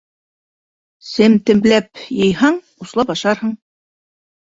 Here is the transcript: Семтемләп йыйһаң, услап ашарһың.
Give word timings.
Семтемләп 1.09 2.03
йыйһаң, 2.07 2.61
услап 2.89 3.17
ашарһың. 3.19 3.57